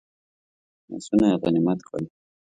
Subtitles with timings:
[0.93, 2.05] آسونه یې غنیمت کړل.